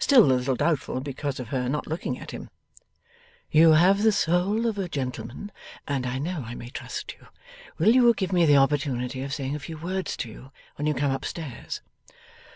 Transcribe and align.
Still 0.00 0.24
a 0.24 0.34
little 0.34 0.56
doubtful, 0.56 1.00
because 1.00 1.38
of 1.38 1.50
her 1.50 1.68
not 1.68 1.86
looking 1.86 2.18
at 2.18 2.32
him. 2.32 2.50
'You 3.48 3.74
have 3.74 4.02
the 4.02 4.10
soul 4.10 4.66
of 4.66 4.76
a 4.76 4.88
gentleman, 4.88 5.52
and 5.86 6.04
I 6.04 6.18
know 6.18 6.42
I 6.44 6.56
may 6.56 6.68
trust 6.68 7.12
you. 7.16 7.28
Will 7.78 7.94
you 7.94 8.12
give 8.14 8.32
me 8.32 8.44
the 8.44 8.56
opportunity 8.56 9.22
of 9.22 9.32
saying 9.32 9.54
a 9.54 9.60
few 9.60 9.78
words 9.78 10.16
to 10.16 10.28
you 10.28 10.50
when 10.74 10.88
you 10.88 10.94
come 10.94 11.12
up 11.12 11.24
stairs? 11.24 11.80